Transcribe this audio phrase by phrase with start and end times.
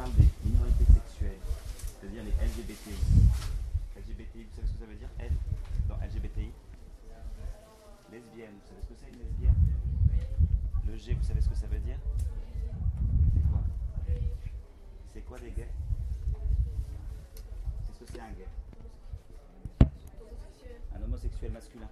[0.00, 1.36] parle des minorités sexuelles,
[2.00, 2.96] c'est-à-dire les LGBTI.
[3.96, 5.32] LGBTI, vous savez ce que ça veut dire L?
[5.88, 6.50] Dans LGBTI
[8.10, 9.54] Lesbienne, vous savez ce que c'est une lesbienne?
[10.86, 11.98] Le G, vous savez ce que ça veut dire?
[13.34, 13.60] C'est quoi?
[15.12, 15.68] C'est quoi des gays?
[17.84, 18.48] C'est ce que c'est un gay?
[20.96, 21.90] Un homosexuel masculin.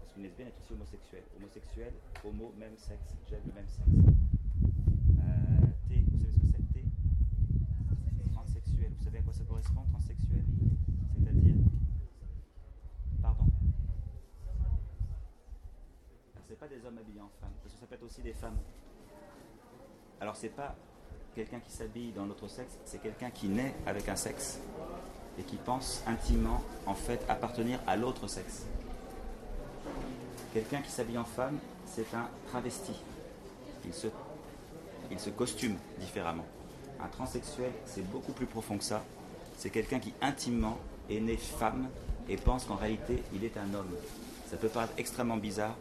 [0.00, 1.24] Parce qu'une lesbienne est aussi homosexuelle.
[1.36, 1.92] Homosexuel,
[2.24, 4.16] homo, même sexe, j'aime le même sexe.
[5.18, 6.84] Euh, T, vous savez ce que c'est T
[8.32, 8.92] Transsexuel.
[8.98, 10.44] Vous savez à quoi ça correspond, transsexuel
[11.14, 11.54] C'est-à-dire
[13.22, 13.44] Pardon
[16.48, 18.56] c'est pas des hommes habillés en femmes, parce que ça peut être aussi des femmes.
[20.20, 20.76] Alors, c'est pas
[21.34, 24.60] quelqu'un qui s'habille dans l'autre sexe, c'est quelqu'un qui naît avec un sexe
[25.38, 28.64] et qui pense intimement, en fait, appartenir à l'autre sexe.
[30.52, 32.92] Quelqu'un qui s'habille en femme, c'est un travesti.
[33.84, 34.06] Il se,
[35.10, 36.46] il se costume différemment.
[37.00, 39.02] Un transsexuel, c'est beaucoup plus profond que ça.
[39.56, 41.88] C'est quelqu'un qui intimement est né femme
[42.28, 43.90] et pense qu'en réalité, il est un homme.
[44.50, 45.76] Ça peut paraître extrêmement bizarre,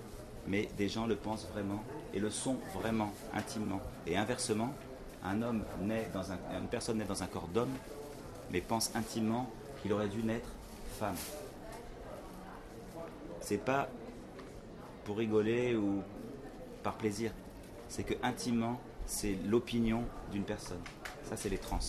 [0.47, 3.81] mais des gens le pensent vraiment et le sont vraiment, intimement.
[4.07, 4.73] Et inversement,
[5.23, 7.73] un homme naît dans un, une personne naît dans un corps d'homme,
[8.51, 9.49] mais pense intimement
[9.81, 10.49] qu'il aurait dû naître
[10.99, 11.15] femme.
[13.41, 13.89] C'est pas
[15.03, 16.01] pour rigoler ou
[16.81, 17.31] par plaisir.
[17.89, 20.81] C'est que intimement, c'est l'opinion d'une personne.
[21.23, 21.79] Ça, c'est les trans.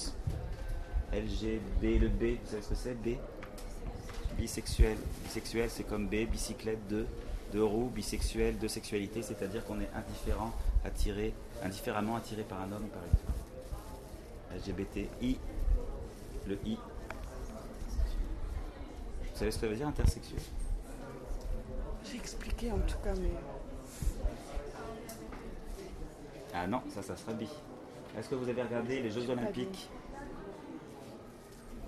[1.12, 2.94] LGB, le B, vous savez ce que c'est?
[2.94, 3.16] B?
[4.36, 4.96] Bisexuel.
[5.24, 7.06] Bisexuel, c'est comme B, bicyclette, deux,
[7.52, 10.52] deux roues, bisexuel, de sexualité, c'est-à-dire qu'on est indifférent,
[10.84, 11.32] attiré,
[11.62, 14.58] indifféremment attiré par un homme ou par une femme.
[14.74, 15.38] LGBTI,
[16.48, 16.76] le I.
[19.22, 20.40] Vous savez ce que ça veut dire intersexuel?
[22.04, 23.30] J'ai expliqué en tout cas, mais
[26.54, 27.48] Ah non, ça, ça sera bi.
[28.18, 29.90] Est-ce que vous avez regardé les Jeux Olympiques?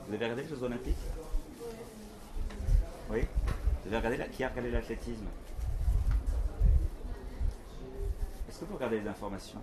[0.09, 0.97] Vous avez regardé les Jeux Olympiques
[3.11, 3.21] Oui
[3.85, 5.27] Vous avez regardé la- Qui a regardé l'athlétisme
[8.49, 9.61] Est-ce que vous regardez les informations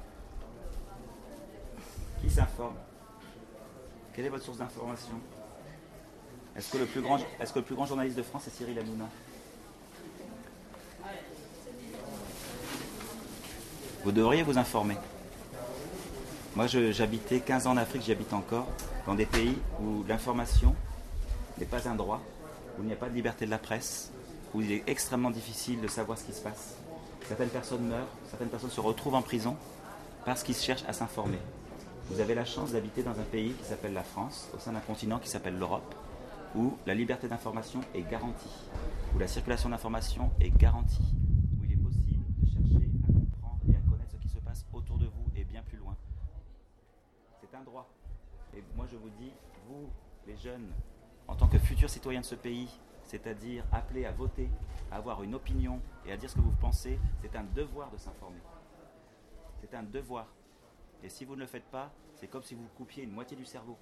[2.21, 2.75] Qui s'informe
[4.13, 5.19] Quelle est votre source d'information
[6.55, 8.77] Est-ce que, le plus grand- est-ce que le plus grand journaliste de France est Cyril
[8.79, 9.09] Hanouna
[14.03, 14.95] Vous devriez vous informer.
[16.55, 18.67] Moi, j'habitais 15 ans en Afrique, j'y habite encore,
[19.05, 20.75] dans des pays où l'information
[21.57, 22.21] n'est pas un droit,
[22.77, 24.11] où il n'y a pas de liberté de la presse,
[24.53, 26.75] où il est extrêmement difficile de savoir ce qui se passe.
[27.27, 29.55] Certaines personnes meurent, certaines personnes se retrouvent en prison
[30.25, 31.39] parce qu'ils cherchent à s'informer.
[32.09, 34.79] Vous avez la chance d'habiter dans un pays qui s'appelle la France, au sein d'un
[34.79, 35.95] continent qui s'appelle l'Europe,
[36.55, 38.49] où la liberté d'information est garantie,
[39.15, 41.15] où la circulation d'information est garantie,
[41.59, 44.65] où il est possible de chercher à comprendre et à connaître ce qui se passe
[44.71, 45.95] autour de vous et bien plus loin.
[47.41, 47.89] C'est un droit.
[48.55, 49.31] Et moi je vous dis,
[49.67, 49.89] vous,
[50.27, 50.71] les jeunes,
[51.27, 52.69] en tant que futurs citoyens de ce pays,
[53.03, 54.49] c'est-à-dire appelés à voter,
[54.91, 57.97] à avoir une opinion et à dire ce que vous pensez, c'est un devoir de
[57.97, 58.41] s'informer.
[59.61, 60.27] C'est un devoir.
[61.03, 63.45] Et si vous ne le faites pas, c'est comme si vous coupiez une moitié du
[63.45, 63.77] cerveau.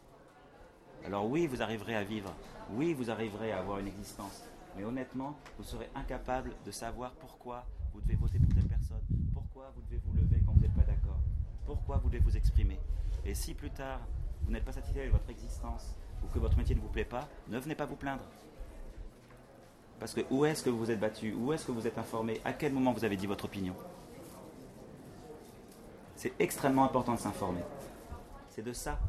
[1.05, 2.33] Alors oui, vous arriverez à vivre.
[2.71, 4.43] Oui, vous arriverez à avoir une existence.
[4.75, 9.01] Mais honnêtement, vous serez incapable de savoir pourquoi vous devez voter pour telle personne,
[9.33, 11.19] pourquoi vous devez vous lever quand vous n'êtes pas d'accord,
[11.65, 12.79] pourquoi vous devez vous exprimer.
[13.23, 14.01] Et si plus tard,
[14.45, 17.27] vous n'êtes pas satisfait avec votre existence ou que votre métier ne vous plaît pas,
[17.47, 18.23] ne venez pas vous plaindre.
[19.99, 21.33] Parce que où est-ce que vous vous êtes battu?
[21.33, 22.41] Où est-ce que vous êtes informé?
[22.43, 23.75] À quel moment vous avez dit votre opinion?
[26.15, 27.61] C'est extrêmement important de s'informer.
[28.49, 28.99] C'est de ça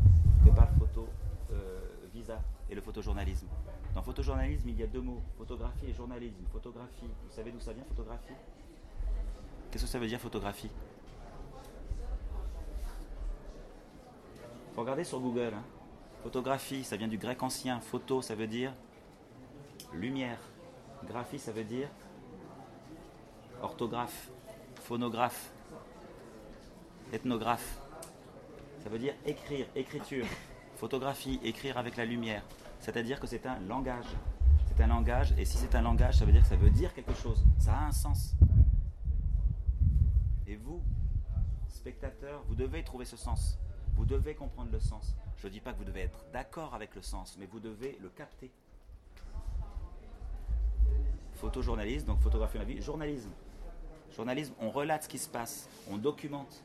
[0.44, 1.08] que parle Photo
[1.52, 1.80] euh,
[2.12, 2.40] Visa
[2.70, 3.46] et le photojournalisme.
[3.94, 6.44] Dans photojournalisme, il y a deux mots, photographie et journalisme.
[6.52, 8.34] Photographie, vous savez d'où ça vient, photographie?
[9.70, 10.70] Qu'est-ce que ça veut dire, photographie?
[14.74, 15.52] Faut regarder sur Google.
[15.54, 15.62] hein.
[16.22, 17.80] Photographie, ça vient du grec ancien.
[17.80, 18.72] Photo, ça veut dire
[19.92, 20.38] lumière.
[21.06, 21.88] Graphie, ça veut dire
[23.62, 24.30] orthographe,
[24.80, 25.52] phonographe,
[27.12, 27.78] ethnographe.
[28.82, 30.26] Ça veut dire écrire, écriture.
[30.76, 32.42] Photographie, écrire avec la lumière.
[32.80, 34.06] C'est-à-dire que c'est un langage.
[34.66, 36.92] C'est un langage, et si c'est un langage, ça veut dire que ça veut dire
[36.94, 37.44] quelque chose.
[37.58, 38.34] Ça a un sens.
[40.46, 40.82] Et vous,
[41.68, 43.58] spectateurs, vous devez trouver ce sens.
[43.96, 45.14] Vous devez comprendre le sens.
[45.36, 47.98] Je ne dis pas que vous devez être d'accord avec le sens, mais vous devez
[48.00, 48.50] le capter.
[51.34, 53.30] Photojournaliste, donc photographie la vie, journalisme.
[54.14, 56.62] Journalisme, on relate ce qui se passe, on documente,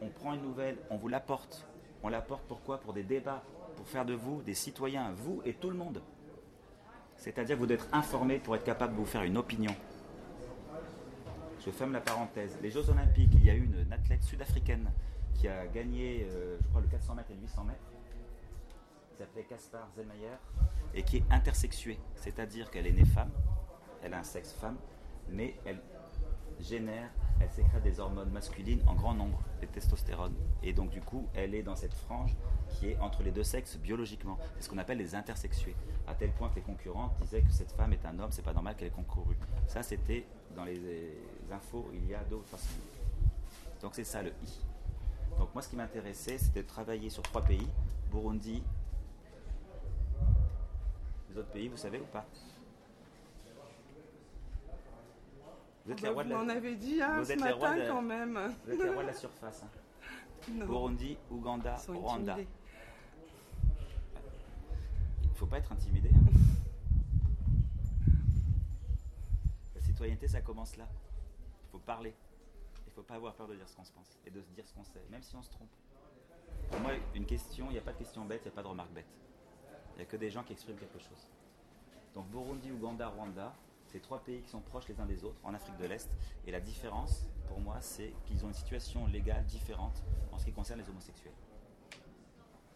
[0.00, 1.66] on prend une nouvelle, on vous l'apporte.
[2.02, 2.80] On l'apporte pourquoi?
[2.80, 3.42] Pour des débats,
[3.76, 6.02] pour faire de vous des citoyens, vous et tout le monde.
[7.16, 9.74] C'est-à-dire que vous devez être informé pour être capable de vous faire une opinion.
[11.64, 12.58] Je ferme la parenthèse.
[12.60, 14.90] Les Jeux Olympiques, il y a eu une, une athlète sud-africaine
[15.34, 17.92] qui a gagné, euh, je crois, le 400 mètres et le 800 mètres,
[19.10, 20.36] qui s'appelait Caspar Zellmeyer,
[20.94, 23.30] et qui est intersexuée, c'est-à-dire qu'elle est née femme,
[24.02, 24.76] elle a un sexe femme,
[25.28, 25.80] mais elle
[26.60, 30.34] génère, elle sécrète des hormones masculines en grand nombre, des testostérone.
[30.62, 32.36] Et donc du coup, elle est dans cette frange
[32.68, 34.38] qui est entre les deux sexes biologiquement.
[34.56, 35.74] C'est ce qu'on appelle les intersexués.
[36.06, 38.52] À tel point que les concurrentes disaient que cette femme est un homme, c'est pas
[38.52, 39.36] normal qu'elle ait concouru.
[39.66, 40.80] Ça, c'était dans les
[41.50, 42.86] infos il y a deux ou trois semaines.
[43.80, 44.60] Donc c'est ça le I.
[45.38, 47.66] Donc moi, ce qui m'intéressait, c'était de travailler sur trois pays
[48.10, 48.62] Burundi.
[51.30, 52.26] Les autres pays, vous savez ou pas?
[55.84, 56.36] Vous êtes les rois de la...
[56.36, 58.54] m'en avez dit hein, vous ce êtes les matin rois de- quand même.
[58.64, 59.62] Vous êtes les rois de la surface.
[59.64, 59.68] hein.
[60.66, 62.32] Burundi, Ouganda, Rwanda.
[62.34, 62.48] intimidés.
[65.22, 66.10] Il ne faut pas être intimidé.
[66.14, 66.20] hein.
[69.74, 70.86] La citoyenneté, ça commence là.
[71.66, 72.14] Il faut parler.
[72.92, 74.50] Il ne faut pas avoir peur de dire ce qu'on se pense et de se
[74.50, 75.70] dire ce qu'on sait, même si on se trompe.
[76.70, 78.62] Pour moi, une question, il n'y a pas de question bête, il n'y a pas
[78.62, 79.06] de remarque bête.
[79.94, 81.30] Il n'y a que des gens qui expriment quelque chose.
[82.14, 83.54] Donc Burundi, Ouganda, Rwanda,
[83.86, 86.10] c'est trois pays qui sont proches les uns des autres en Afrique de l'Est.
[86.46, 90.52] Et la différence, pour moi, c'est qu'ils ont une situation légale différente en ce qui
[90.52, 91.32] concerne les homosexuels.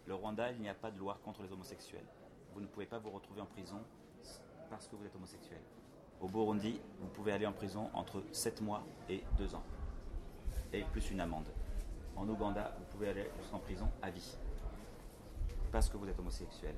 [0.07, 2.07] Le Rwanda, il n'y a pas de loi contre les homosexuels.
[2.55, 3.83] Vous ne pouvez pas vous retrouver en prison
[4.71, 5.61] parce que vous êtes homosexuel.
[6.23, 9.63] Au Burundi, vous pouvez aller en prison entre 7 mois et 2 ans.
[10.85, 11.49] Plus une amende.
[12.17, 14.37] En Ouganda, vous pouvez aller jusqu'en prison à vie.
[15.73, 16.75] Parce que vous êtes homosexuel.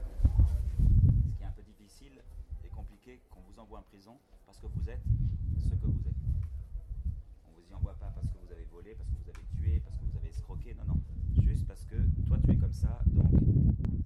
[1.32, 2.22] Ce qui est un peu difficile
[2.64, 4.16] et compliqué qu'on vous envoie en prison
[4.46, 5.02] parce que vous êtes
[5.58, 6.14] ce que vous êtes.
[7.48, 9.80] On vous y envoie pas parce que vous avez volé, parce que vous avez tué,
[9.84, 10.74] parce que vous avez escroqué.
[10.74, 11.00] Non, non.
[11.42, 11.96] Juste parce que
[12.26, 13.30] toi tu es comme ça, donc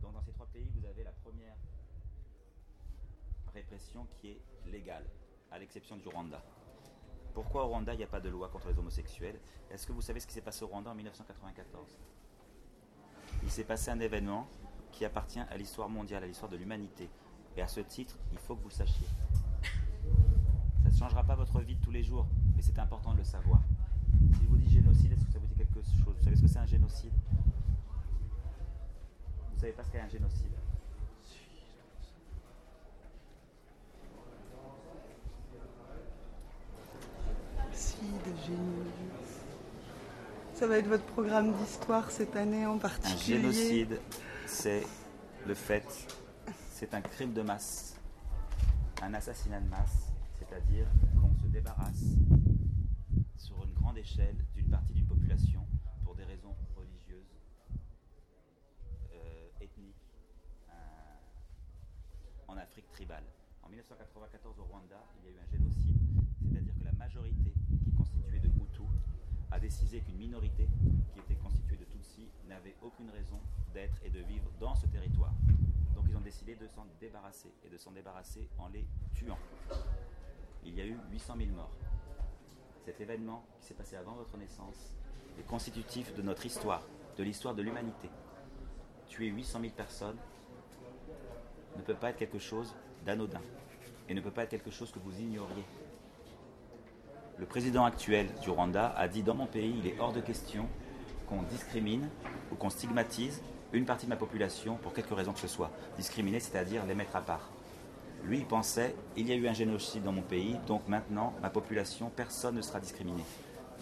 [0.00, 1.56] Donc dans ces trois pays vous avez la première
[4.20, 5.04] qui est légale,
[5.50, 6.42] à l'exception du Rwanda.
[7.34, 9.40] Pourquoi au Rwanda il n'y a pas de loi contre les homosexuels?
[9.70, 11.98] Est-ce que vous savez ce qui s'est passé au Rwanda en 1994
[13.42, 14.46] Il s'est passé un événement
[14.92, 17.08] qui appartient à l'histoire mondiale, à l'histoire de l'humanité.
[17.56, 19.06] Et à ce titre, il faut que vous sachiez.
[20.82, 23.24] Ça ne changera pas votre vie de tous les jours, mais c'est important de le
[23.24, 23.60] savoir.
[24.34, 26.14] Si je vous dis génocide, est-ce que ça vous dit quelque chose?
[26.18, 27.12] Vous savez ce que c'est un génocide?
[29.54, 30.52] Vous savez pas ce qu'est un génocide
[37.72, 38.92] Si, de génie.
[40.62, 43.40] Ça va être votre programme d'histoire cette année en Un particulier.
[43.40, 44.00] génocide,
[44.46, 44.86] c'est
[45.44, 45.84] le fait,
[46.70, 47.96] c'est un crime de masse,
[49.02, 50.86] un assassinat de masse, c'est-à-dire
[51.20, 52.04] qu'on se débarrasse
[53.38, 55.66] sur une grande échelle d'une partie d'une population
[56.04, 57.40] pour des raisons religieuses,
[59.14, 60.14] euh, ethniques,
[60.70, 60.74] euh,
[62.46, 63.24] en Afrique tribale.
[63.64, 65.96] En 1994 au Rwanda, il y a eu un génocide,
[66.40, 68.46] c'est-à-dire que la majorité qui est constituée de
[69.62, 70.66] a décidé qu'une minorité
[71.12, 73.38] qui était constituée de Tutsis n'avait aucune raison
[73.72, 75.32] d'être et de vivre dans ce territoire.
[75.94, 79.38] Donc ils ont décidé de s'en débarrasser et de s'en débarrasser en les tuant.
[80.64, 81.70] Il y a eu 800 000 morts.
[82.84, 84.96] Cet événement qui s'est passé avant votre naissance
[85.38, 86.82] est constitutif de notre histoire,
[87.16, 88.10] de l'histoire de l'humanité.
[89.06, 90.18] Tuer 800 000 personnes
[91.76, 92.74] ne peut pas être quelque chose
[93.06, 93.42] d'anodin
[94.08, 95.64] et ne peut pas être quelque chose que vous ignoriez.
[97.42, 100.68] Le président actuel du Rwanda a dit dans mon pays, il est hors de question
[101.28, 102.08] qu'on discrimine
[102.52, 105.72] ou qu'on stigmatise une partie de ma population pour quelque raison que ce soit.
[105.96, 107.50] Discriminer, c'est-à-dire les mettre à part.
[108.22, 111.50] Lui, il pensait, il y a eu un génocide dans mon pays, donc maintenant, ma
[111.50, 113.24] population, personne ne sera discriminé.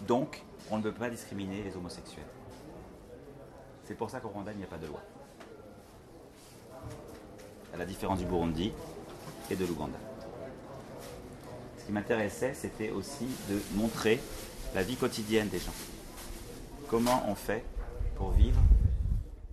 [0.07, 2.25] Donc, on ne peut pas discriminer les homosexuels.
[3.83, 5.03] C'est pour ça qu'au Rwanda, il n'y a pas de loi.
[7.75, 8.73] À la différence du Burundi
[9.51, 9.99] et de l'Ouganda.
[11.91, 14.17] Qui m'intéressait, c'était aussi de montrer
[14.73, 15.73] la vie quotidienne des gens.
[16.87, 17.65] Comment on fait
[18.15, 18.61] pour vivre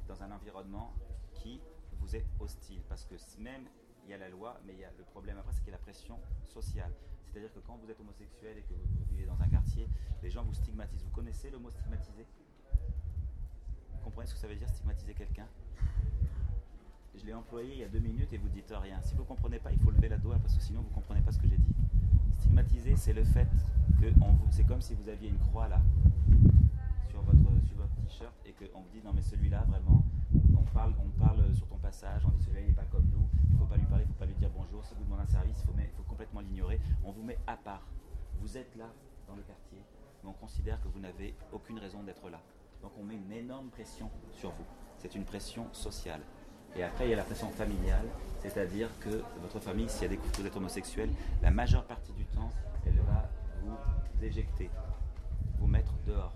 [0.07, 0.93] dans un environnement
[1.35, 1.61] qui
[1.99, 2.79] vous est hostile?
[2.89, 3.63] Parce que même
[4.05, 5.75] il y a la loi, mais il y a le problème après, c'est qu'il y
[5.75, 6.93] a la pression sociale.
[7.27, 9.89] C'est-à-dire que quand vous êtes homosexuel et que vous vivez dans un quartier,
[10.23, 11.03] les gens vous stigmatisent.
[11.03, 12.25] Vous connaissez le mot stigmatiser?
[13.95, 15.49] Vous comprenez ce que ça veut dire stigmatiser quelqu'un?
[17.17, 19.01] Je l'ai employé il y a deux minutes et vous dites rien.
[19.03, 20.95] Si vous ne comprenez pas, il faut lever la doigt parce que sinon vous ne
[20.95, 21.75] comprenez pas ce que j'ai dit.
[22.39, 23.47] Stigmatiser, c'est le fait
[24.01, 24.07] que
[24.51, 25.81] c'est comme si vous aviez une croix là
[27.09, 30.05] sur votre, sur t-shirt et qu'on vous dit non mais celui-là vraiment,
[30.57, 30.95] on parle,
[31.55, 33.77] sur ton passage, on dit celui-là il n'est pas comme nous, il ne faut pas
[33.77, 35.97] lui parler, il ne faut pas lui dire bonjour, si vous demandez un service, il
[35.97, 37.87] faut complètement l'ignorer, on vous met à part.
[38.41, 38.91] Vous êtes là
[39.29, 39.79] dans le quartier,
[40.23, 42.41] mais on considère que vous n'avez aucune raison d'être là.
[42.83, 44.67] Donc on met une énorme pression sur vous.
[44.99, 46.21] C'est une pression sociale.
[46.79, 48.07] Et après, il y a la pression familiale,
[48.41, 51.11] c'est-à-dire que votre famille, si elle découvre que vous êtes homosexuel,
[51.43, 52.53] la majeure partie du temps,
[52.87, 53.29] elle va
[53.63, 54.71] vous éjecter,
[55.59, 56.33] vous mettre dehors.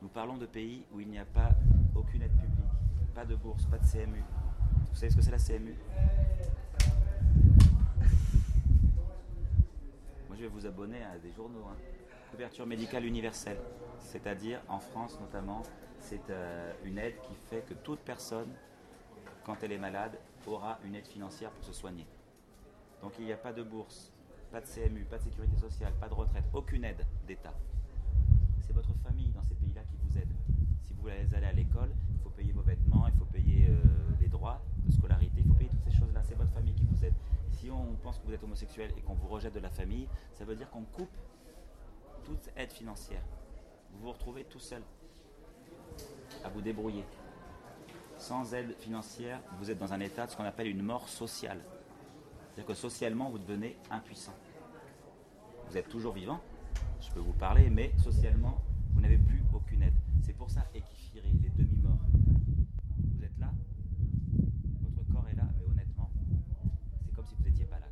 [0.00, 1.50] Nous parlons de pays où il n'y a pas
[1.96, 2.64] aucune aide publique,
[3.12, 4.22] pas de bourse, pas de CMU.
[4.90, 5.74] Vous savez ce que c'est la CMU
[10.28, 11.64] Moi, je vais vous abonner à des journaux.
[11.68, 11.76] Hein.
[12.30, 13.58] Couverture médicale universelle,
[13.98, 15.64] c'est-à-dire en France notamment,
[16.04, 18.50] c'est euh, une aide qui fait que toute personne,
[19.42, 22.06] quand elle est malade, aura une aide financière pour se soigner.
[23.00, 24.12] Donc il n'y a pas de bourse,
[24.52, 27.54] pas de CMU, pas de sécurité sociale, pas de retraite, aucune aide d'État.
[28.60, 30.28] C'est votre famille dans ces pays-là qui vous aide.
[30.82, 33.82] Si vous voulez aller à l'école, il faut payer vos vêtements, il faut payer euh,
[34.20, 36.22] les droits de scolarité, il faut payer toutes ces choses-là.
[36.22, 37.14] C'est votre famille qui vous aide.
[37.50, 40.44] Si on pense que vous êtes homosexuel et qu'on vous rejette de la famille, ça
[40.44, 41.16] veut dire qu'on coupe
[42.24, 43.22] toute aide financière.
[43.92, 44.82] Vous vous retrouvez tout seul
[46.44, 47.04] à vous débrouiller.
[48.18, 51.60] Sans aide financière, vous êtes dans un état de ce qu'on appelle une mort sociale.
[52.46, 54.34] C'est-à-dire que socialement, vous devenez impuissant.
[55.68, 56.40] Vous êtes toujours vivant,
[57.00, 58.62] je peux vous parler, mais socialement,
[58.94, 59.94] vous n'avez plus aucune aide.
[60.22, 61.98] C'est pour ça, équifierer les demi-morts.
[63.16, 63.50] Vous êtes là,
[64.96, 66.10] votre corps est là, mais honnêtement,
[67.04, 67.86] c'est comme si vous n'étiez pas là.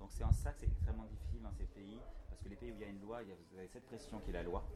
[0.00, 2.72] Donc c'est en ça que c'est extrêmement difficile dans ces pays, parce que les pays
[2.72, 4.66] où il y a une loi, vous avez cette pression qui est la loi,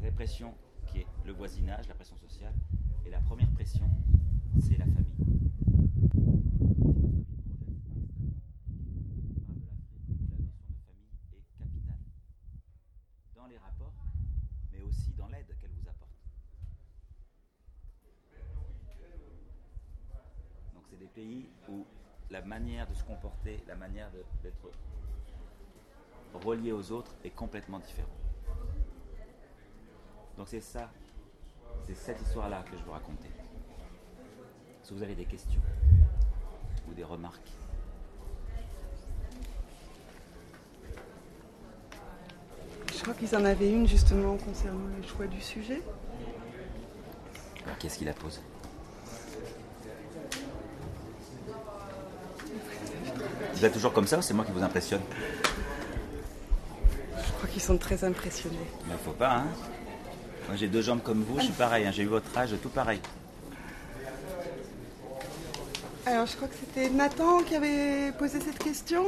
[0.00, 0.54] répression
[0.86, 2.54] qui est le voisinage, la pression sociale,
[3.04, 3.88] et la première pression,
[4.60, 5.04] c'est la famille.
[13.34, 13.94] Dans les rapports,
[14.72, 16.10] mais aussi dans l'aide qu'elle vous apporte.
[20.74, 21.86] Donc c'est des pays où
[22.30, 24.10] la manière de se comporter, la manière
[24.42, 24.70] d'être
[26.34, 28.17] relié aux autres est complètement différente.
[30.38, 30.88] Donc c'est ça,
[31.84, 33.28] c'est cette histoire-là que je veux raconter.
[34.84, 35.60] Si vous avez des questions
[36.88, 37.50] ou des remarques?
[42.94, 45.82] Je crois qu'ils en avaient une justement concernant le choix du sujet.
[47.80, 48.40] Qu'est-ce qu'il a posé?
[53.54, 55.02] Vous êtes toujours comme ça ou c'est moi qui vous impressionne?
[57.16, 58.56] Je crois qu'ils sont très impressionnés.
[58.86, 59.46] Il ne faut pas, hein?
[60.48, 61.92] Moi j'ai deux jambes comme vous, je suis pareil, hein.
[61.92, 63.00] j'ai eu votre âge, tout pareil.
[66.06, 69.04] Alors je crois que c'était Nathan qui avait posé cette question.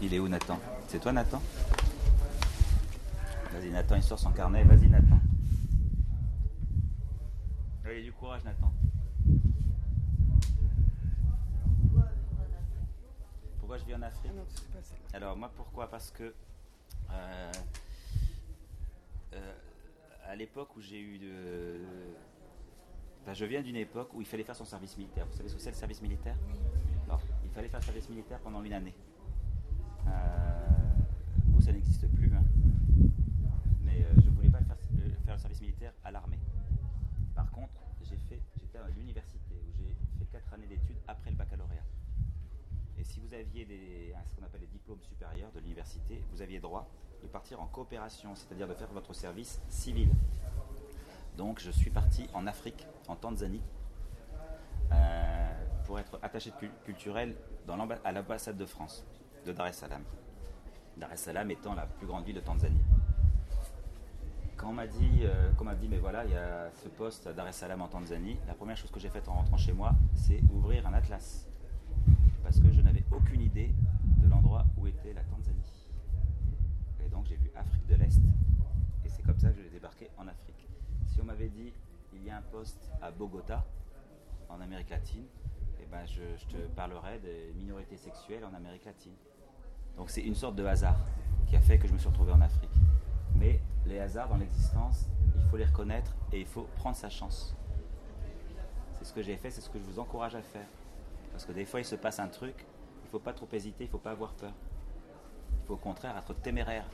[0.00, 0.58] Il est où Nathan?
[0.88, 1.42] C'est toi Nathan?
[3.52, 5.20] Vas-y Nathan, il sort son carnet, vas-y Nathan.
[7.84, 8.72] Allez, du courage Nathan.
[13.58, 14.32] Pourquoi je vis en Afrique?
[14.34, 15.90] Ah Alors moi pourquoi?
[15.90, 16.32] Parce que euh,
[17.12, 17.52] euh,
[20.30, 21.80] à l'époque où j'ai eu de.
[23.34, 25.26] je viens d'une époque où il fallait faire son service militaire.
[25.26, 26.36] Vous savez ce que c'est le service militaire?
[27.06, 28.94] Alors, il fallait faire le service militaire pendant une année.
[30.06, 30.68] Euh,
[31.48, 32.32] vous, ça n'existe plus.
[32.32, 32.44] Hein.
[33.82, 36.38] Mais euh, je ne voulais pas faire, euh, faire, le service militaire à l'armée.
[37.34, 41.36] Par contre, j'ai fait, j'étais à l'université où j'ai fait 4 années d'études après le
[41.36, 41.84] baccalauréat.
[42.98, 46.60] Et si vous aviez des, ce qu'on appelle les diplômes supérieurs de l'université, vous aviez
[46.60, 46.88] droit
[47.22, 50.08] de partir en coopération, c'est-à-dire de faire votre service civil.
[51.36, 53.62] Donc je suis parti en Afrique, en Tanzanie,
[54.92, 55.50] euh,
[55.84, 56.52] pour être attaché
[56.84, 57.34] culturel
[58.04, 59.04] à l'ambassade de France,
[59.46, 60.02] de Dar es Salaam.
[60.96, 62.82] Dar es Salaam étant la plus grande ville de Tanzanie.
[64.56, 67.32] Quand on m'a dit, euh, m'a dit, mais voilà, il y a ce poste à
[67.32, 69.92] Dar es Salaam en Tanzanie, la première chose que j'ai faite en rentrant chez moi,
[70.14, 71.46] c'est ouvrir un atlas.
[72.42, 73.72] Parce que je n'avais aucune idée
[74.18, 75.69] de l'endroit où était la Tanzanie
[77.20, 78.22] donc j'ai vu Afrique de l'Est.
[79.04, 80.66] Et c'est comme ça que je l'ai débarqué en Afrique.
[81.06, 81.70] Si on m'avait dit
[82.14, 83.62] il y a un poste à Bogota,
[84.48, 85.26] en Amérique latine,
[85.82, 89.12] eh ben je, te parlerais des minorités sexuelles en Amérique latine.
[89.98, 90.96] Donc c'est une sorte de hasard
[91.46, 92.72] qui a fait que je me suis retrouvé en Afrique.
[93.36, 97.54] Mais les hasards dans l'existence, il faut les reconnaître et il faut prendre sa chance.
[98.94, 100.66] C'est ce que j'ai fait, c'est ce que je vous encourage à faire.
[101.32, 102.54] Parce que des fois, il se passe un truc,
[103.02, 104.52] il ne faut pas trop hésiter, il ne faut pas avoir peur.
[105.52, 106.86] Il faut au contraire être téméraire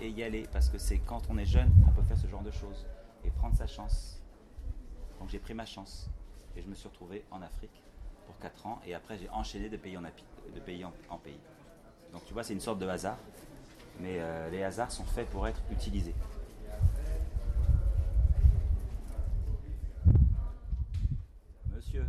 [0.00, 2.42] et, y aller, parce que c'est quand on est jeune qu'on peut faire ce genre
[2.42, 2.86] de choses
[3.24, 4.20] et prendre sa chance.
[5.18, 6.08] Donc j'ai pris ma chance
[6.56, 7.82] et je me suis retrouvé en Afrique
[8.26, 11.38] pour 4 ans et après j'ai enchaîné de pays en, de pays, en, pays.
[12.12, 13.18] Donc tu vois, c'est une sorte de hasard,
[14.00, 16.14] mais euh, les hasards sont faits pour être utilisés.
[21.74, 22.06] Monsieur.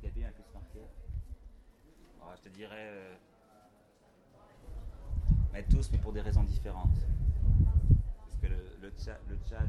[0.00, 0.80] Quel pays a plus marqué?
[2.36, 2.88] Je te dirais.
[2.90, 3.13] Euh,
[5.74, 6.94] tous, mais pour des raisons différentes.
[8.20, 9.18] Parce que le, Tchad,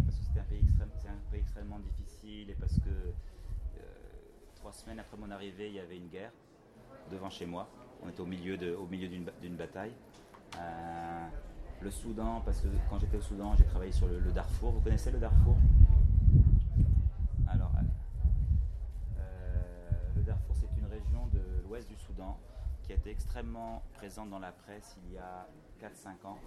[0.05, 0.63] parce que c'était un, pays
[1.01, 3.81] c'est un pays extrêmement difficile et parce que euh,
[4.55, 6.31] trois semaines après mon arrivée, il y avait une guerre
[7.11, 7.67] devant chez moi.
[8.03, 9.93] On était au milieu, d'une, ba- d'une bataille.
[10.59, 11.27] Euh,
[11.81, 14.71] le Soudan, parce que quand j'étais au Soudan, j'ai travaillé sur le Darfour.
[14.73, 15.57] Vous connaissez le Darfour
[17.47, 17.71] Alors,
[19.17, 19.61] euh,
[20.15, 22.37] le Darfour, c'est une région de l'ouest du Soudan
[23.11, 25.47] extrêmement présente dans la presse il y a
[25.81, 26.37] 4-5 ans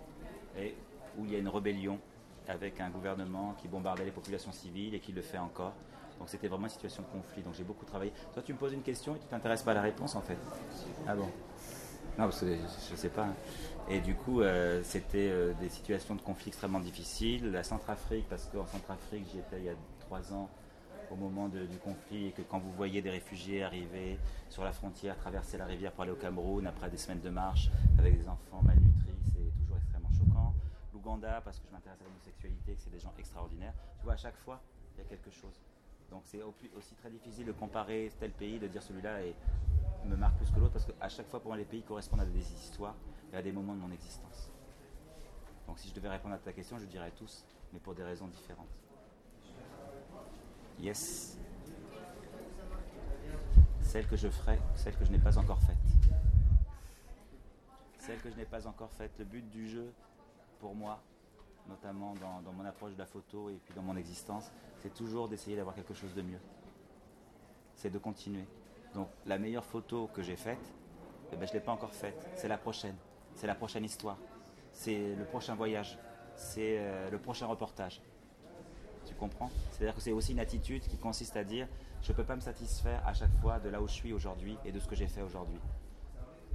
[0.56, 0.74] et
[1.16, 1.98] où il y a une rébellion
[2.48, 5.74] avec un gouvernement qui bombardait les populations civiles et qui le fait encore.
[6.18, 7.42] Donc c'était vraiment une situation de conflit.
[7.42, 8.12] Donc j'ai beaucoup travaillé.
[8.32, 10.38] Toi, tu me poses une question et tu t'intéresses pas à la réponse en fait.
[11.06, 11.28] Ah bon?
[12.18, 13.28] Non, parce que je ne sais pas.
[13.88, 17.52] Et du coup, euh, c'était euh, des situations de conflit extrêmement difficiles.
[17.52, 20.48] La Centrafrique, parce qu'en Centrafrique, j'y étais il y a 3 ans
[21.10, 25.16] au moment du conflit et que quand vous voyez des réfugiés arriver sur la frontière,
[25.16, 28.62] traverser la rivière pour aller au Cameroun après des semaines de marche avec des enfants
[28.62, 30.54] malnutris, c'est toujours extrêmement choquant.
[30.92, 33.74] L'Ouganda, parce que je m'intéresse à l'homosexualité et que c'est des gens extraordinaires.
[33.98, 34.60] Tu vois, à chaque fois,
[34.96, 35.60] il y a quelque chose.
[36.10, 39.34] Donc c'est aussi très difficile de comparer tel pays, de dire celui-là est-
[40.06, 42.24] me marque plus que l'autre, parce qu'à chaque fois, pour moi, les pays correspondent à
[42.24, 42.94] des histoires
[43.32, 44.50] et à des moments de mon existence.
[45.66, 48.26] Donc si je devais répondre à ta question, je dirais tous, mais pour des raisons
[48.28, 48.68] différentes.
[50.80, 51.36] Yes.
[53.80, 55.76] Celle que je ferai, celle que je n'ai pas encore faite.
[57.98, 59.12] Celle que je n'ai pas encore faite.
[59.18, 59.92] Le but du jeu,
[60.60, 61.00] pour moi,
[61.68, 64.50] notamment dans, mon approche de la photo et puis dans mon existence,
[64.82, 66.40] c'est toujours d'essayer d'avoir quelque chose de mieux.
[67.74, 68.44] C'est de continuer.
[68.94, 70.72] Donc la meilleure photo que j'ai faite,
[71.32, 72.28] eh ben, je ne l'ai pas encore faite.
[72.36, 72.96] C'est la prochaine.
[73.34, 74.16] C'est la prochaine histoire.
[74.72, 75.98] C'est le prochain voyage.
[76.36, 78.00] C'est euh, le prochain reportage.
[79.18, 81.66] Comprends C'est-à-dire que c'est aussi une attitude qui consiste à dire
[82.02, 84.56] je ne peux pas me satisfaire à chaque fois de là où je suis aujourd'hui
[84.64, 85.58] et de ce que j'ai fait aujourd'hui.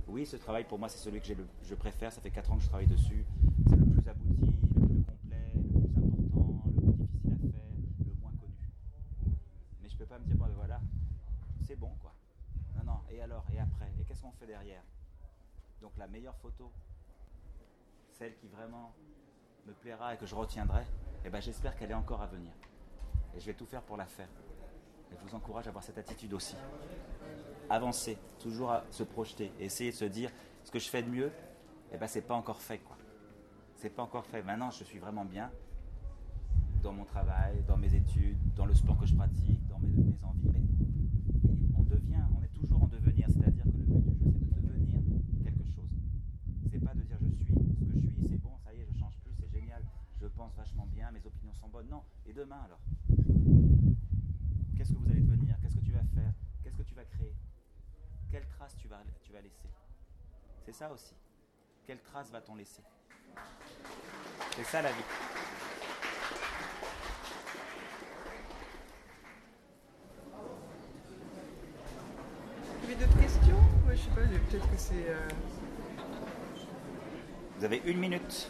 [0.08, 2.12] Oui, ce travail pour moi c'est celui que le- je préfère.
[2.12, 3.26] Ça fait 4 ans que je travaille dessus.
[3.68, 8.06] C'est le plus abouti, le plus complet, le plus important, le plus difficile à faire,
[8.08, 8.70] le moins connu.
[9.82, 10.80] Mais je peux pas me dire bon ben voilà,
[11.68, 12.14] c'est bon quoi.
[12.78, 13.00] Non non.
[13.12, 14.84] Et alors Et après Et qu'est-ce qu'on fait derrière?
[15.82, 16.72] Donc la meilleure photo,
[18.18, 18.94] celle qui vraiment
[19.68, 20.84] me plaira et que je retiendrai,
[21.26, 22.52] eh ben, j'espère qu'elle est encore à venir.
[23.36, 24.30] Et je vais tout faire pour la faire.
[25.12, 26.56] Et je vous encourage à avoir cette attitude aussi.
[27.70, 30.32] Avancer, toujours à se projeter, et essayer de se dire
[30.64, 31.32] ce que je fais de mieux,
[31.92, 32.80] eh ben, c'est pas encore fait.
[32.80, 32.98] quoi.
[33.76, 34.42] C'est pas encore fait.
[34.44, 35.52] Maintenant, je suis vraiment bien
[36.82, 40.24] dans mon travail, dans mes études, dans le sport que je pratique, dans mes, mes
[40.24, 40.52] envies.
[40.52, 40.62] Mais
[41.78, 43.28] on devient, on est toujours en devenir.
[43.30, 45.00] C'est-à-dire que le but du jeu, c'est de devenir
[45.44, 45.90] quelque chose.
[46.72, 48.88] C'est pas de dire je suis ce que je suis, c'est bon, ça y est,
[48.92, 49.82] je change plus, c'est génial,
[50.20, 51.88] je pense vachement bien, mes opinions sont bonnes.
[51.90, 52.04] Non.
[52.34, 52.80] Et demain alors?
[54.76, 55.56] Qu'est-ce que vous allez devenir?
[55.62, 56.34] Qu'est-ce que tu vas faire?
[56.64, 57.36] Qu'est-ce que tu vas créer?
[58.32, 59.70] Quelle trace tu vas, tu vas laisser?
[60.66, 61.14] C'est ça aussi.
[61.86, 62.82] Quelle trace va-t-on laisser?
[64.56, 65.04] C'est ça la vie.
[72.82, 73.62] Vous avez d'autres questions?
[73.86, 75.08] Moi, je sais pas, peut-être que c'est.
[75.08, 75.28] euh,
[77.60, 78.50] Vous avez une minute.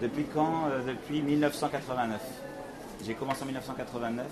[0.00, 2.20] Depuis quand Euh, Depuis 1989.
[3.04, 4.26] J'ai commencé en 1989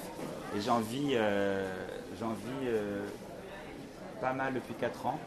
[0.56, 1.66] et j'en vis, euh,
[2.22, 3.06] euh,
[4.20, 5.18] pas mal depuis 4 ans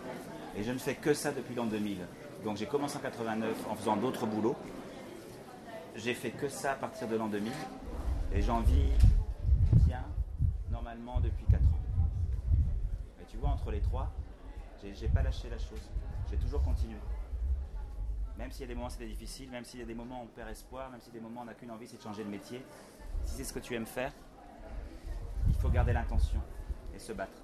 [0.56, 1.98] et je ne fais que ça depuis l'an 2000.
[2.44, 4.56] Donc j'ai commencé en 89 en faisant d'autres boulots.
[5.96, 7.52] J'ai fait que ça à partir de l'an 2000
[8.34, 8.90] et j'en vis
[9.88, 10.04] bien
[10.72, 12.06] normalement depuis 4 ans.
[13.20, 14.12] Mais tu vois, entre les trois,
[14.84, 15.90] j'ai pas lâché la chose.
[16.30, 16.98] J'ai toujours continué.
[18.42, 20.24] Même s'il y a des moments c'était difficile, même s'il y a des moments où
[20.24, 21.98] on perd espoir, même s'il y a des moments où on n'a qu'une envie, c'est
[21.98, 22.66] de changer de métier.
[23.24, 24.12] Si c'est ce que tu aimes faire,
[25.48, 26.42] il faut garder l'intention
[26.96, 27.40] et se battre.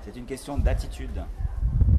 [0.00, 1.22] C'est une question d'attitude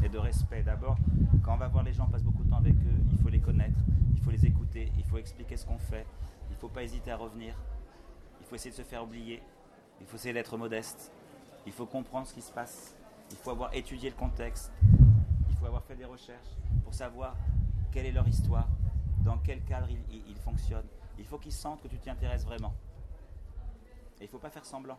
[0.03, 0.63] et de respect.
[0.63, 0.97] D'abord,
[1.43, 3.29] quand on va voir les gens, on passe beaucoup de temps avec eux, il faut
[3.29, 3.79] les connaître,
[4.15, 6.07] il faut les écouter, il faut expliquer ce qu'on fait,
[6.49, 7.53] il ne faut pas hésiter à revenir,
[8.41, 9.43] il faut essayer de se faire oublier,
[10.01, 11.11] il faut essayer d'être modeste,
[11.65, 12.95] il faut comprendre ce qui se passe,
[13.31, 14.71] il faut avoir étudié le contexte,
[15.49, 16.49] il faut avoir fait des recherches
[16.83, 17.35] pour savoir
[17.91, 18.67] quelle est leur histoire,
[19.23, 20.87] dans quel cadre ils, fonctionnent.
[21.17, 22.73] Il faut qu'ils sentent que tu t'y intéresses vraiment.
[24.19, 24.97] Et il ne faut pas faire semblant.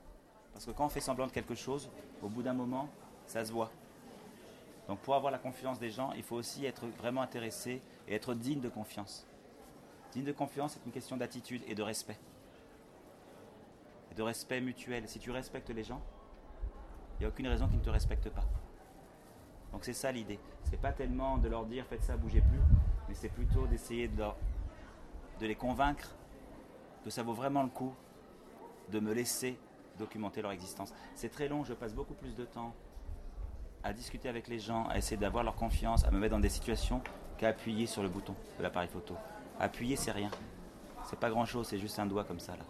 [0.53, 1.91] Parce que quand on fait semblant de quelque chose,
[2.23, 2.89] au bout d'un moment,
[3.27, 3.71] ça se voit.
[4.89, 8.35] Donc pour avoir la confiance des gens, il faut aussi être vraiment intéressé et être
[8.35, 9.27] digne de confiance.
[10.13, 12.19] Digne de confiance, c'est une question d'attitude et de respect.
[14.11, 15.09] Et de respect mutuel.
[15.09, 16.03] Si tu respectes les gens,
[17.17, 18.45] il n'y a aucune raison qu'ils ne te respectent pas.
[19.73, 20.41] Donc c'est ça l'idée.
[20.65, 22.61] C'est pas tellement de leur dire faites ça, bougez plus,
[23.09, 24.25] mais c'est plutôt d'essayer de,
[25.41, 26.15] de les convaincre
[27.05, 27.95] que ça vaut vraiment le coup
[28.91, 29.59] de me laisser
[29.99, 30.93] documenter leur existence.
[31.15, 32.75] C'est très long, je passe beaucoup plus de temps
[33.83, 36.49] à discuter avec les gens, à essayer d'avoir leur confiance, à me mettre dans des
[36.49, 37.03] situations
[37.39, 39.15] qu'à appuyer sur le bouton de l'appareil photo.
[39.59, 40.31] Appuyer, c'est rien.
[41.05, 42.65] C'est pas grand chose, c'est juste un doigt comme ça là.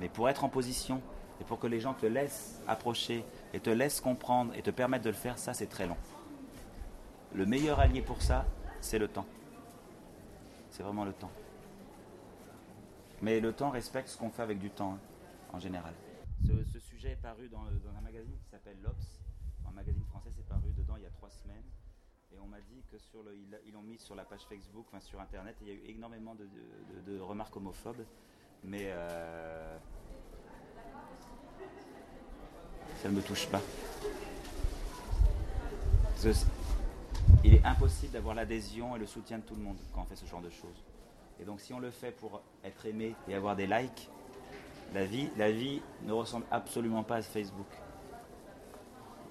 [0.00, 1.00] Mais pour être en position
[1.40, 5.04] et pour que les gens te laissent approcher et te laissent comprendre et te permettent
[5.04, 5.96] de le faire, ça c'est très long.
[7.34, 8.44] Le meilleur allié pour ça,
[8.80, 9.26] c'est le temps.
[10.70, 11.30] C'est vraiment le temps.
[13.22, 14.98] Mais le temps respecte ce qu'on fait avec du temps, hein,
[15.52, 15.94] en général.
[16.44, 19.20] Ce, sujet est paru dans, un magazine qui s'appelle L'Obs.
[19.66, 21.62] Un magazine français, c'est paru dedans il y a trois semaines.
[22.34, 25.00] Et on m'a dit que sur le, ils l'ont mis sur la page Facebook, enfin
[25.00, 28.04] sur Internet, il y a eu énormément de, remarques homophobes.
[28.64, 29.76] Mais euh,
[33.02, 33.60] ça ne me touche pas.
[37.44, 40.16] il est impossible d'avoir l'adhésion et le soutien de tout le monde quand on fait
[40.16, 40.84] ce genre de choses.
[41.40, 44.08] Et donc si on le fait pour être aimé et avoir des likes,
[44.94, 47.66] la vie, la vie ne ressemble absolument pas à Facebook.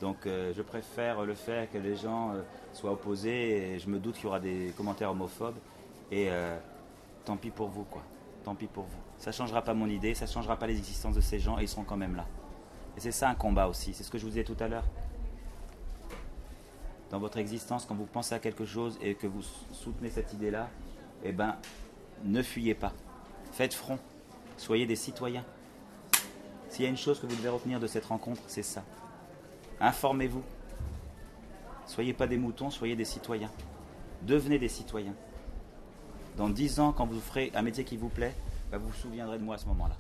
[0.02, 2.42] Donc euh, je préfère le faire que les gens euh,
[2.74, 5.58] soient opposés et je me doute qu'il y aura des commentaires homophobes
[6.10, 6.58] et euh,
[7.24, 8.02] tant pis pour vous quoi.
[8.44, 9.00] Tant pis pour vous.
[9.18, 11.64] Ça ne changera pas mon idée, ça ne changera pas l'existence de ces gens et
[11.64, 12.26] ils seront quand même là.
[12.98, 14.86] Et c'est ça un combat aussi, c'est ce que je vous disais tout à l'heure.
[17.12, 19.42] Dans votre existence, quand vous pensez à quelque chose et que vous
[19.74, 20.70] soutenez cette idée-là,
[21.24, 21.58] eh ben,
[22.24, 22.94] ne fuyez pas.
[23.52, 24.00] Faites front.
[24.58, 25.44] Soyez des citoyens.
[26.70, 28.84] S'il y a une chose que vous devez retenir de cette rencontre, c'est ça.
[29.82, 30.44] Informez-vous.
[31.86, 33.52] Soyez pas des moutons, soyez des citoyens.
[34.22, 35.16] Devenez des citoyens.
[36.38, 38.34] Dans dix ans, quand vous ferez un métier qui vous plaît,
[38.72, 39.96] bah, vous vous souviendrez de moi à ce moment-là.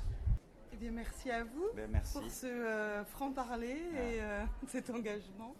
[0.74, 2.13] Eh bien, merci à vous ben, merci.
[2.13, 5.54] pour ce euh, franc-parler et euh, cet engagement.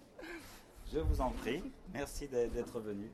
[0.92, 1.64] Je vous en prie.
[1.94, 3.10] Merci d'être venu.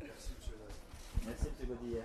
[0.00, 1.26] Merci, M.
[1.26, 1.96] Merci, M.